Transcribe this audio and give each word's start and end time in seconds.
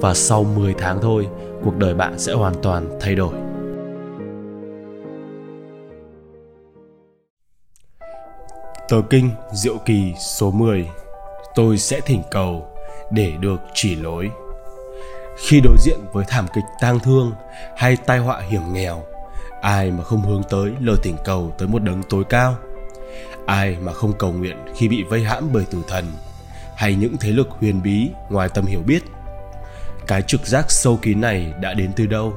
Và 0.00 0.14
sau 0.14 0.44
10 0.44 0.74
tháng 0.78 0.98
thôi, 1.02 1.28
cuộc 1.64 1.76
đời 1.76 1.94
bạn 1.94 2.18
sẽ 2.18 2.32
hoàn 2.32 2.54
toàn 2.62 2.98
thay 3.00 3.14
đổi. 3.14 3.34
Tờ 8.88 9.02
kinh 9.10 9.30
Diệu 9.52 9.78
Kỳ 9.86 10.14
số 10.18 10.50
10 10.50 10.88
Tôi 11.54 11.78
sẽ 11.78 12.00
thỉnh 12.00 12.22
cầu 12.30 12.68
để 13.10 13.32
được 13.40 13.60
chỉ 13.74 13.96
lối. 13.96 14.30
Khi 15.36 15.60
đối 15.60 15.76
diện 15.78 15.98
với 16.12 16.24
thảm 16.28 16.46
kịch 16.54 16.64
tang 16.80 17.00
thương 17.00 17.32
hay 17.76 17.96
tai 17.96 18.18
họa 18.18 18.40
hiểm 18.40 18.72
nghèo, 18.72 19.02
ai 19.60 19.90
mà 19.90 20.04
không 20.04 20.22
hướng 20.22 20.42
tới 20.50 20.72
lời 20.80 20.96
thỉnh 21.02 21.16
cầu 21.24 21.54
tới 21.58 21.68
một 21.68 21.82
đấng 21.82 22.02
tối 22.02 22.24
cao? 22.28 22.56
Ai 23.46 23.76
mà 23.82 23.92
không 23.92 24.12
cầu 24.18 24.32
nguyện 24.32 24.56
khi 24.74 24.88
bị 24.88 25.02
vây 25.02 25.22
hãm 25.22 25.48
bởi 25.52 25.64
tử 25.70 25.78
thần 25.88 26.04
hay 26.76 26.94
những 26.94 27.16
thế 27.20 27.30
lực 27.30 27.48
huyền 27.50 27.82
bí 27.82 28.10
ngoài 28.30 28.48
tầm 28.54 28.66
hiểu 28.66 28.80
biết? 28.86 29.02
Cái 30.06 30.22
trực 30.22 30.46
giác 30.46 30.70
sâu 30.70 30.98
kín 31.02 31.20
này 31.20 31.54
đã 31.60 31.74
đến 31.74 31.90
từ 31.96 32.06
đâu 32.06 32.34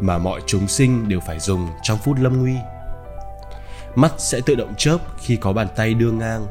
mà 0.00 0.18
mọi 0.18 0.40
chúng 0.46 0.68
sinh 0.68 1.08
đều 1.08 1.20
phải 1.20 1.38
dùng 1.40 1.68
trong 1.82 1.98
phút 2.04 2.18
lâm 2.20 2.40
nguy? 2.40 2.54
Mắt 3.94 4.12
sẽ 4.18 4.40
tự 4.46 4.54
động 4.54 4.74
chớp 4.76 4.98
khi 5.18 5.36
có 5.36 5.52
bàn 5.52 5.68
tay 5.76 5.94
đưa 5.94 6.10
ngang. 6.10 6.46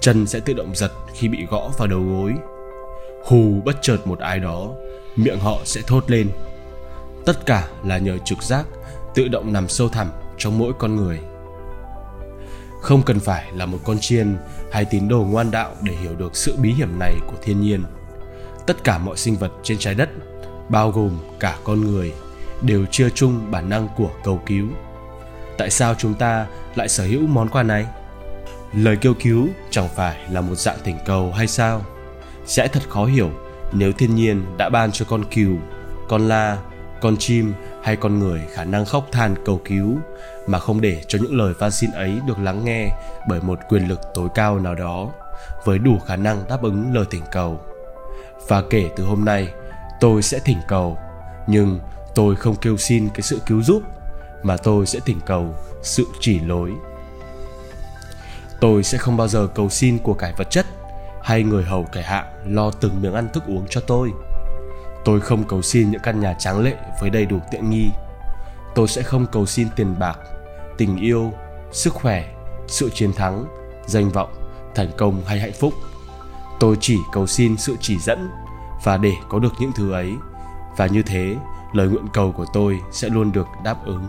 Chân 0.00 0.26
sẽ 0.26 0.40
tự 0.40 0.52
động 0.52 0.74
giật 0.74 0.90
khi 1.14 1.28
bị 1.28 1.46
gõ 1.50 1.70
vào 1.78 1.88
đầu 1.88 2.00
gối. 2.00 2.32
Hù 3.24 3.60
bất 3.64 3.76
chợt 3.82 3.98
một 4.04 4.18
ai 4.18 4.38
đó, 4.38 4.68
miệng 5.16 5.38
họ 5.38 5.58
sẽ 5.64 5.80
thốt 5.86 6.10
lên. 6.10 6.30
Tất 7.26 7.46
cả 7.46 7.68
là 7.84 7.98
nhờ 7.98 8.18
trực 8.24 8.42
giác 8.42 8.66
tự 9.14 9.28
động 9.28 9.52
nằm 9.52 9.68
sâu 9.68 9.88
thẳm 9.88 10.10
trong 10.38 10.58
mỗi 10.58 10.72
con 10.78 10.96
người. 10.96 11.20
Không 12.80 13.02
cần 13.02 13.20
phải 13.20 13.52
là 13.52 13.66
một 13.66 13.78
con 13.84 13.98
chiên 14.00 14.36
hay 14.72 14.84
tín 14.84 15.08
đồ 15.08 15.26
ngoan 15.30 15.50
đạo 15.50 15.74
để 15.82 15.92
hiểu 15.92 16.14
được 16.14 16.36
sự 16.36 16.56
bí 16.56 16.72
hiểm 16.72 16.98
này 16.98 17.14
của 17.26 17.36
thiên 17.42 17.60
nhiên. 17.60 17.82
Tất 18.66 18.84
cả 18.84 18.98
mọi 18.98 19.16
sinh 19.16 19.36
vật 19.36 19.52
trên 19.62 19.78
trái 19.78 19.94
đất, 19.94 20.08
bao 20.68 20.90
gồm 20.90 21.18
cả 21.40 21.56
con 21.64 21.80
người, 21.80 22.12
đều 22.62 22.86
chia 22.86 23.10
chung 23.10 23.50
bản 23.50 23.68
năng 23.68 23.88
của 23.96 24.10
cầu 24.24 24.40
cứu. 24.46 24.66
Tại 25.58 25.70
sao 25.70 25.94
chúng 25.94 26.14
ta 26.14 26.46
lại 26.74 26.88
sở 26.88 27.04
hữu 27.04 27.26
món 27.26 27.48
quà 27.48 27.62
này? 27.62 27.86
Lời 28.72 28.96
kêu 29.00 29.14
cứu 29.14 29.48
chẳng 29.70 29.88
phải 29.94 30.18
là 30.30 30.40
một 30.40 30.54
dạng 30.54 30.78
thỉnh 30.84 30.98
cầu 31.06 31.32
hay 31.32 31.46
sao? 31.46 31.82
Sẽ 32.46 32.68
thật 32.68 32.82
khó 32.88 33.04
hiểu 33.04 33.30
nếu 33.72 33.92
thiên 33.92 34.14
nhiên 34.14 34.44
đã 34.58 34.68
ban 34.68 34.92
cho 34.92 35.04
con 35.08 35.24
cừu 35.24 35.56
con 36.08 36.28
la 36.28 36.58
con 37.00 37.16
chim 37.16 37.52
hay 37.82 37.96
con 37.96 38.18
người 38.18 38.40
khả 38.52 38.64
năng 38.64 38.84
khóc 38.84 39.06
than 39.12 39.34
cầu 39.44 39.60
cứu 39.64 39.98
mà 40.46 40.58
không 40.58 40.80
để 40.80 41.02
cho 41.08 41.18
những 41.22 41.36
lời 41.36 41.54
van 41.58 41.70
xin 41.70 41.90
ấy 41.90 42.20
được 42.26 42.38
lắng 42.38 42.64
nghe 42.64 42.90
bởi 43.28 43.40
một 43.40 43.58
quyền 43.68 43.88
lực 43.88 44.00
tối 44.14 44.28
cao 44.34 44.58
nào 44.58 44.74
đó 44.74 45.10
với 45.64 45.78
đủ 45.78 45.98
khả 46.06 46.16
năng 46.16 46.44
đáp 46.48 46.62
ứng 46.62 46.94
lời 46.94 47.04
thỉnh 47.10 47.22
cầu 47.32 47.60
và 48.48 48.62
kể 48.70 48.90
từ 48.96 49.04
hôm 49.04 49.24
nay, 49.24 49.48
tôi 50.00 50.22
sẽ 50.22 50.38
thỉnh 50.38 50.58
cầu. 50.68 50.98
Nhưng 51.46 51.80
tôi 52.14 52.36
không 52.36 52.56
kêu 52.56 52.76
xin 52.76 53.08
cái 53.08 53.22
sự 53.22 53.40
cứu 53.46 53.62
giúp, 53.62 53.82
mà 54.42 54.56
tôi 54.56 54.86
sẽ 54.86 55.00
thỉnh 55.00 55.20
cầu 55.26 55.54
sự 55.82 56.04
chỉ 56.20 56.40
lối. 56.40 56.70
Tôi 58.60 58.82
sẽ 58.82 58.98
không 58.98 59.16
bao 59.16 59.28
giờ 59.28 59.46
cầu 59.54 59.68
xin 59.68 59.98
của 59.98 60.14
cải 60.14 60.32
vật 60.36 60.50
chất 60.50 60.66
hay 61.22 61.42
người 61.42 61.64
hầu 61.64 61.86
kẻ 61.92 62.02
hạ 62.02 62.24
lo 62.46 62.70
từng 62.70 63.02
miếng 63.02 63.14
ăn 63.14 63.28
thức 63.32 63.42
uống 63.46 63.66
cho 63.70 63.80
tôi. 63.80 64.12
Tôi 65.04 65.20
không 65.20 65.44
cầu 65.44 65.62
xin 65.62 65.90
những 65.90 66.00
căn 66.00 66.20
nhà 66.20 66.34
tráng 66.38 66.60
lệ 66.60 66.74
với 67.00 67.10
đầy 67.10 67.26
đủ 67.26 67.38
tiện 67.50 67.70
nghi. 67.70 67.88
Tôi 68.74 68.88
sẽ 68.88 69.02
không 69.02 69.26
cầu 69.32 69.46
xin 69.46 69.68
tiền 69.76 69.98
bạc, 69.98 70.18
tình 70.78 70.96
yêu, 70.96 71.32
sức 71.72 71.94
khỏe, 71.94 72.24
sự 72.66 72.90
chiến 72.94 73.12
thắng, 73.12 73.44
danh 73.86 74.10
vọng, 74.10 74.34
thành 74.74 74.90
công 74.96 75.22
hay 75.26 75.40
hạnh 75.40 75.52
phúc 75.52 75.74
tôi 76.60 76.76
chỉ 76.80 76.98
cầu 77.12 77.26
xin 77.26 77.56
sự 77.56 77.76
chỉ 77.80 77.98
dẫn 77.98 78.30
và 78.84 78.96
để 78.96 79.16
có 79.28 79.38
được 79.38 79.52
những 79.58 79.72
thứ 79.72 79.92
ấy. 79.92 80.16
Và 80.76 80.86
như 80.86 81.02
thế, 81.02 81.36
lời 81.72 81.88
nguyện 81.88 82.06
cầu 82.12 82.32
của 82.32 82.46
tôi 82.52 82.80
sẽ 82.90 83.08
luôn 83.08 83.32
được 83.32 83.46
đáp 83.64 83.84
ứng. 83.84 84.04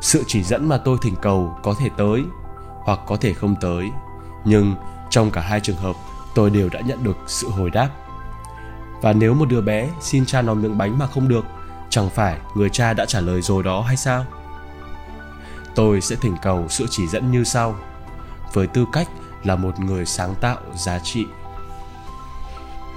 Sự 0.00 0.24
chỉ 0.26 0.42
dẫn 0.42 0.68
mà 0.68 0.78
tôi 0.78 0.98
thỉnh 1.02 1.14
cầu 1.22 1.56
có 1.62 1.74
thể 1.78 1.88
tới 1.96 2.24
hoặc 2.84 3.00
có 3.06 3.16
thể 3.16 3.32
không 3.32 3.56
tới, 3.60 3.90
nhưng 4.44 4.74
trong 5.10 5.30
cả 5.30 5.40
hai 5.40 5.60
trường 5.60 5.76
hợp, 5.76 5.96
tôi 6.34 6.50
đều 6.50 6.68
đã 6.68 6.80
nhận 6.80 7.04
được 7.04 7.16
sự 7.26 7.48
hồi 7.48 7.70
đáp. 7.70 7.88
Và 9.02 9.12
nếu 9.12 9.34
một 9.34 9.48
đứa 9.48 9.60
bé 9.60 9.88
xin 10.00 10.26
cha 10.26 10.42
nó 10.42 10.54
miếng 10.54 10.78
bánh 10.78 10.98
mà 10.98 11.06
không 11.06 11.28
được, 11.28 11.44
chẳng 11.90 12.10
phải 12.10 12.38
người 12.54 12.70
cha 12.70 12.92
đã 12.92 13.06
trả 13.06 13.20
lời 13.20 13.42
rồi 13.42 13.62
đó 13.62 13.80
hay 13.80 13.96
sao? 13.96 14.24
Tôi 15.74 16.00
sẽ 16.00 16.16
thỉnh 16.16 16.36
cầu 16.42 16.66
sự 16.68 16.86
chỉ 16.90 17.06
dẫn 17.06 17.30
như 17.30 17.44
sau. 17.44 17.76
Với 18.52 18.66
tư 18.66 18.86
cách 18.92 19.08
là 19.44 19.56
một 19.56 19.80
người 19.80 20.06
sáng 20.06 20.34
tạo 20.40 20.56
giá 20.74 20.98
trị. 20.98 21.26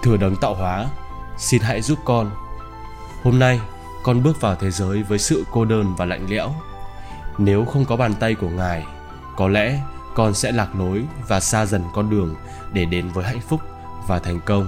Thừa 0.03 0.17
đấng 0.17 0.35
tạo 0.35 0.53
hóa, 0.53 0.85
xin 1.37 1.61
hãy 1.61 1.81
giúp 1.81 1.99
con. 2.05 2.31
Hôm 3.23 3.39
nay, 3.39 3.59
con 4.03 4.23
bước 4.23 4.41
vào 4.41 4.55
thế 4.55 4.71
giới 4.71 5.03
với 5.03 5.19
sự 5.19 5.43
cô 5.51 5.65
đơn 5.65 5.95
và 5.97 6.05
lạnh 6.05 6.25
lẽo. 6.29 6.53
Nếu 7.37 7.65
không 7.65 7.85
có 7.85 7.95
bàn 7.95 8.13
tay 8.19 8.35
của 8.35 8.49
ngài, 8.49 8.85
có 9.37 9.47
lẽ 9.47 9.79
con 10.15 10.33
sẽ 10.33 10.51
lạc 10.51 10.75
lối 10.75 11.03
và 11.27 11.39
xa 11.39 11.65
dần 11.65 11.83
con 11.93 12.09
đường 12.09 12.35
để 12.73 12.85
đến 12.85 13.09
với 13.09 13.25
hạnh 13.25 13.41
phúc 13.41 13.61
và 14.07 14.19
thành 14.19 14.39
công. 14.45 14.67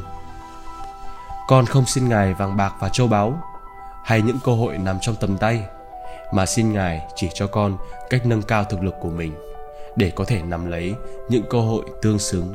Con 1.48 1.66
không 1.66 1.86
xin 1.86 2.10
ngài 2.10 2.34
vàng 2.34 2.58
bạc 2.58 2.74
và 2.80 2.90
châu 2.90 3.08
báu 3.08 3.40
hay 4.04 4.22
những 4.22 4.40
cơ 4.44 4.52
hội 4.52 4.78
nằm 4.78 4.98
trong 5.02 5.16
tầm 5.16 5.38
tay, 5.38 5.64
mà 6.34 6.46
xin 6.46 6.74
ngài 6.74 7.02
chỉ 7.16 7.30
cho 7.34 7.48
con 7.48 7.78
cách 8.10 8.26
nâng 8.26 8.42
cao 8.42 8.64
thực 8.64 8.84
lực 8.84 8.94
của 9.02 9.10
mình 9.10 9.36
để 9.96 10.12
có 10.16 10.26
thể 10.26 10.42
nắm 10.42 10.66
lấy 10.72 10.94
những 11.30 11.44
cơ 11.50 11.60
hội 11.60 11.86
tương 12.02 12.20
xứng. 12.20 12.54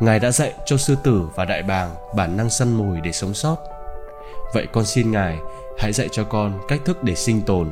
Ngài 0.00 0.20
đã 0.20 0.30
dạy 0.30 0.52
cho 0.66 0.76
sư 0.76 0.96
tử 1.04 1.22
và 1.34 1.44
đại 1.44 1.62
bàng 1.62 1.94
bản 2.16 2.36
năng 2.36 2.50
săn 2.50 2.72
mồi 2.72 3.00
để 3.04 3.12
sống 3.12 3.34
sót. 3.34 3.56
Vậy 4.54 4.66
con 4.72 4.84
xin 4.84 5.10
ngài 5.10 5.38
hãy 5.78 5.92
dạy 5.92 6.08
cho 6.12 6.24
con 6.24 6.58
cách 6.68 6.80
thức 6.84 7.02
để 7.02 7.14
sinh 7.14 7.42
tồn 7.42 7.68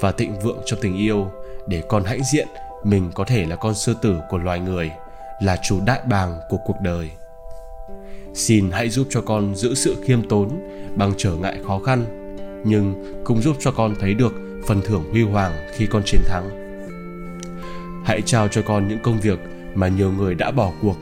và 0.00 0.12
thịnh 0.12 0.38
vượng 0.38 0.58
trong 0.64 0.80
tình 0.82 0.96
yêu 0.96 1.30
để 1.66 1.82
con 1.88 2.04
hãnh 2.04 2.20
diện 2.32 2.48
mình 2.84 3.10
có 3.14 3.24
thể 3.24 3.46
là 3.46 3.56
con 3.56 3.74
sư 3.74 3.94
tử 4.02 4.20
của 4.30 4.38
loài 4.38 4.60
người, 4.60 4.90
là 5.42 5.56
chủ 5.62 5.80
đại 5.86 6.00
bàng 6.04 6.40
của 6.48 6.58
cuộc 6.66 6.76
đời. 6.82 7.10
Xin 8.34 8.70
hãy 8.70 8.88
giúp 8.88 9.06
cho 9.10 9.20
con 9.20 9.54
giữ 9.54 9.74
sự 9.74 9.96
khiêm 10.04 10.28
tốn 10.28 10.50
bằng 10.96 11.12
trở 11.16 11.34
ngại 11.34 11.58
khó 11.66 11.80
khăn, 11.86 12.04
nhưng 12.64 13.14
cũng 13.24 13.42
giúp 13.42 13.56
cho 13.60 13.72
con 13.72 13.94
thấy 14.00 14.14
được 14.14 14.32
phần 14.66 14.80
thưởng 14.84 15.04
huy 15.10 15.22
hoàng 15.22 15.52
khi 15.72 15.86
con 15.86 16.02
chiến 16.06 16.20
thắng 16.26 16.59
hãy 18.04 18.22
trao 18.22 18.48
cho 18.48 18.62
con 18.62 18.88
những 18.88 18.98
công 19.02 19.20
việc 19.20 19.38
mà 19.74 19.88
nhiều 19.88 20.12
người 20.12 20.34
đã 20.34 20.50
bỏ 20.50 20.72
cuộc. 20.82 20.96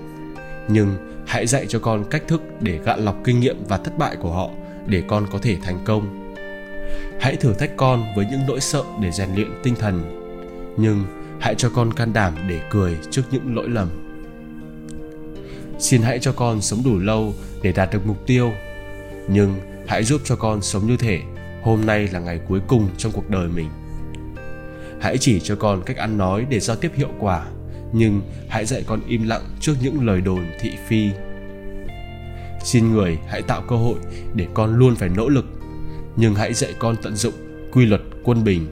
Nhưng 0.69 0.97
hãy 1.27 1.47
dạy 1.47 1.67
cho 1.69 1.79
con 1.79 2.05
cách 2.11 2.23
thức 2.29 2.43
để 2.61 2.79
gạn 2.85 3.05
lọc 3.05 3.17
kinh 3.25 3.41
nghiệm 3.41 3.57
và 3.69 3.79
thất 3.79 3.99
bại 3.99 4.17
của 4.17 4.33
họ 4.33 4.51
để 4.87 5.03
con 5.09 5.27
có 5.33 5.39
thể 5.43 5.57
thành 5.63 5.79
công. 5.85 6.35
Hãy 7.21 7.37
thử 7.37 7.55
thách 7.55 7.77
con 7.77 8.05
với 8.17 8.27
những 8.31 8.41
nỗi 8.49 8.61
sợ 8.61 8.83
để 9.03 9.11
rèn 9.11 9.35
luyện 9.35 9.49
tinh 9.63 9.75
thần. 9.75 10.03
Nhưng 10.77 11.05
hãy 11.41 11.55
cho 11.55 11.71
con 11.75 11.93
can 11.93 12.13
đảm 12.13 12.35
để 12.49 12.61
cười 12.71 12.97
trước 13.11 13.23
những 13.31 13.57
lỗi 13.57 13.69
lầm. 13.69 13.89
Xin 15.79 16.03
hãy 16.03 16.19
cho 16.19 16.33
con 16.33 16.61
sống 16.61 16.83
đủ 16.85 16.99
lâu 16.99 17.35
để 17.63 17.73
đạt 17.73 17.93
được 17.93 18.07
mục 18.07 18.27
tiêu. 18.27 18.53
Nhưng 19.29 19.55
hãy 19.87 20.05
giúp 20.05 20.21
cho 20.25 20.37
con 20.37 20.63
sống 20.63 20.87
như 20.87 20.97
thể 20.97 21.21
hôm 21.63 21.87
nay 21.87 22.09
là 22.13 22.21
ngày 22.21 22.41
cuối 22.49 22.61
cùng 22.69 22.89
trong 22.97 23.13
cuộc 23.13 23.31
đời 23.31 23.49
mình 23.49 23.69
hãy 25.01 25.19
chỉ 25.19 25.41
cho 25.41 25.57
con 25.57 25.83
cách 25.87 25.97
ăn 25.97 26.19
nói 26.19 26.47
để 26.51 26.61
giao 26.61 26.77
tiếp 26.77 26.93
hiệu 26.95 27.11
quả, 27.19 27.47
nhưng 27.93 28.21
hãy 28.49 28.67
dạy 28.67 28.85
con 28.87 29.01
im 29.09 29.29
lặng 29.29 29.43
trước 29.61 29.75
những 29.83 30.07
lời 30.07 30.21
đồn 30.21 30.47
thị 30.61 30.71
phi. 30.89 31.11
Xin 32.65 32.93
người 32.93 33.19
hãy 33.29 33.43
tạo 33.43 33.63
cơ 33.69 33.77
hội 33.77 33.99
để 34.35 34.47
con 34.55 34.75
luôn 34.75 34.97
phải 34.97 35.09
nỗ 35.09 35.29
lực, 35.29 35.45
nhưng 36.17 36.35
hãy 36.35 36.55
dạy 36.55 36.75
con 36.79 36.97
tận 37.03 37.17
dụng 37.17 37.35
quy 37.73 37.87
luật 37.87 38.01
quân 38.25 38.45
bình. 38.45 38.67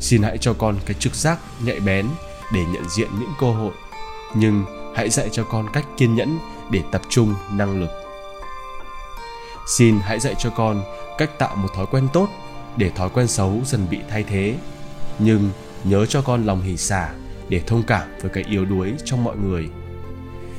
Xin 0.00 0.22
hãy 0.22 0.38
cho 0.38 0.52
con 0.52 0.76
cái 0.86 0.94
trực 0.98 1.14
giác 1.14 1.38
nhạy 1.64 1.80
bén 1.80 2.06
để 2.54 2.60
nhận 2.72 2.88
diện 2.88 3.08
những 3.20 3.30
cơ 3.40 3.46
hội, 3.46 3.72
nhưng 4.34 4.64
hãy 4.96 5.10
dạy 5.10 5.28
cho 5.32 5.44
con 5.44 5.66
cách 5.72 5.86
kiên 5.96 6.14
nhẫn 6.14 6.38
để 6.70 6.80
tập 6.92 7.02
trung 7.08 7.34
năng 7.52 7.80
lực. 7.80 7.90
Xin 9.66 9.98
hãy 10.02 10.20
dạy 10.20 10.34
cho 10.38 10.50
con 10.50 10.82
cách 11.18 11.38
tạo 11.38 11.56
một 11.56 11.68
thói 11.74 11.86
quen 11.86 12.08
tốt 12.12 12.28
để 12.76 12.90
thói 12.90 13.08
quen 13.08 13.28
xấu 13.28 13.60
dần 13.64 13.86
bị 13.90 13.98
thay 14.10 14.22
thế 14.22 14.54
nhưng 15.18 15.50
nhớ 15.84 16.06
cho 16.06 16.22
con 16.22 16.46
lòng 16.46 16.62
hỉ 16.62 16.76
xả 16.76 17.10
để 17.48 17.60
thông 17.66 17.82
cảm 17.82 18.08
với 18.20 18.30
cái 18.30 18.44
yếu 18.50 18.64
đuối 18.64 18.92
trong 19.04 19.24
mọi 19.24 19.36
người. 19.36 19.68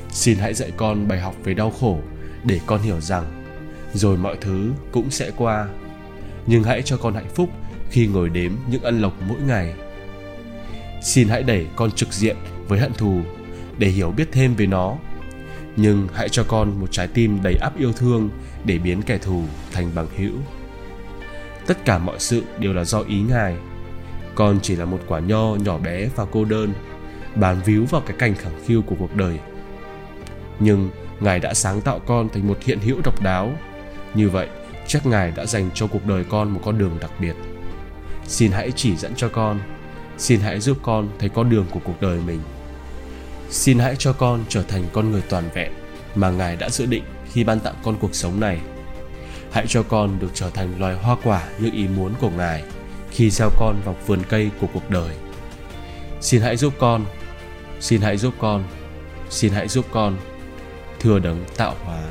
Xin 0.09 0.38
hãy 0.38 0.53
dạy 0.53 0.71
con 0.77 1.07
bài 1.07 1.19
học 1.19 1.35
về 1.44 1.53
đau 1.53 1.71
khổ 1.71 2.00
để 2.44 2.59
con 2.65 2.81
hiểu 2.81 3.01
rằng 3.01 3.44
rồi 3.94 4.17
mọi 4.17 4.38
thứ 4.41 4.71
cũng 4.91 5.11
sẽ 5.11 5.31
qua. 5.38 5.67
Nhưng 6.47 6.63
hãy 6.63 6.81
cho 6.81 6.97
con 6.97 7.13
hạnh 7.13 7.29
phúc 7.35 7.50
khi 7.89 8.07
ngồi 8.07 8.29
đếm 8.29 8.51
những 8.69 8.83
ân 8.83 9.01
lộc 9.01 9.13
mỗi 9.27 9.39
ngày. 9.47 9.73
Xin 11.01 11.27
hãy 11.27 11.44
đẩy 11.44 11.67
con 11.75 11.91
trực 11.91 12.13
diện 12.13 12.38
với 12.67 12.79
hận 12.79 12.94
thù 12.94 13.21
để 13.77 13.88
hiểu 13.88 14.11
biết 14.11 14.29
thêm 14.31 14.56
về 14.56 14.65
nó. 14.65 14.97
Nhưng 15.75 16.07
hãy 16.13 16.29
cho 16.29 16.44
con 16.47 16.79
một 16.79 16.91
trái 16.91 17.07
tim 17.07 17.39
đầy 17.44 17.56
áp 17.61 17.77
yêu 17.77 17.94
thương 17.94 18.29
để 18.65 18.77
biến 18.77 19.01
kẻ 19.01 19.17
thù 19.17 19.44
thành 19.71 19.91
bằng 19.95 20.07
hữu. 20.17 20.35
Tất 21.67 21.85
cả 21.85 21.97
mọi 21.97 22.19
sự 22.19 22.44
đều 22.59 22.73
là 22.73 22.83
do 22.83 22.99
ý 22.99 23.21
ngài 23.21 23.56
con 24.35 24.59
chỉ 24.62 24.75
là 24.75 24.85
một 24.85 25.00
quả 25.07 25.19
nho 25.19 25.56
nhỏ 25.56 25.77
bé 25.77 26.09
và 26.15 26.25
cô 26.31 26.45
đơn, 26.45 26.74
bám 27.35 27.62
víu 27.62 27.85
vào 27.85 28.01
cái 28.01 28.18
cành 28.19 28.35
khẳng 28.35 28.63
khiu 28.65 28.81
của 28.81 28.95
cuộc 29.00 29.15
đời. 29.15 29.39
Nhưng 30.59 30.89
ngài 31.19 31.39
đã 31.39 31.53
sáng 31.53 31.81
tạo 31.81 32.00
con 32.00 32.30
thành 32.30 32.47
một 32.47 32.57
hiện 32.62 32.80
hữu 32.80 33.01
độc 33.03 33.21
đáo. 33.21 33.51
Như 34.13 34.30
vậy, 34.30 34.47
chắc 34.88 35.06
ngài 35.06 35.31
đã 35.31 35.45
dành 35.45 35.69
cho 35.74 35.88
cuộc 35.88 36.06
đời 36.06 36.24
con 36.24 36.50
một 36.50 36.62
con 36.65 36.77
đường 36.77 36.97
đặc 37.01 37.12
biệt. 37.19 37.33
Xin 38.27 38.51
hãy 38.51 38.71
chỉ 38.75 38.95
dẫn 38.95 39.15
cho 39.15 39.30
con. 39.30 39.59
Xin 40.18 40.39
hãy 40.39 40.59
giúp 40.59 40.77
con 40.81 41.09
thấy 41.19 41.30
con 41.30 41.50
đường 41.50 41.65
của 41.71 41.80
cuộc 41.83 42.01
đời 42.01 42.19
mình. 42.27 42.39
Xin 43.50 43.80
hãy 43.80 43.95
cho 44.00 44.13
con 44.13 44.44
trở 44.50 44.63
thành 44.63 44.83
con 44.94 45.12
người 45.12 45.21
toàn 45.30 45.50
vẹn 45.53 45.71
mà 46.15 46.31
ngài 46.31 46.56
đã 46.56 46.69
dự 46.69 46.85
định 46.85 47.03
khi 47.31 47.44
ban 47.44 47.59
tặng 47.59 47.75
con 47.83 47.95
cuộc 48.00 48.15
sống 48.15 48.39
này. 48.39 48.59
Hãy 49.51 49.65
cho 49.68 49.83
con 49.83 50.19
được 50.19 50.31
trở 50.33 50.50
thành 50.50 50.80
loài 50.80 50.95
hoa 50.95 51.15
quả 51.24 51.44
như 51.59 51.69
ý 51.74 51.88
muốn 51.88 52.13
của 52.21 52.30
ngài 52.30 52.63
khi 53.13 53.30
gieo 53.30 53.50
con 53.60 53.81
vào 53.86 53.95
vườn 54.07 54.19
cây 54.30 54.50
của 54.62 54.68
cuộc 54.74 54.89
đời. 54.89 55.15
Xin 56.21 56.42
hãy 56.42 56.57
giúp 56.57 56.74
con, 56.80 57.06
xin 57.80 58.01
hãy 58.01 58.18
giúp 58.18 58.33
con, 58.39 58.63
xin 59.30 59.54
hãy 59.54 59.68
giúp 59.68 59.86
con, 59.92 60.18
thưa 61.00 61.19
đấng 61.19 61.45
tạo 61.57 61.75
hóa. 61.83 62.04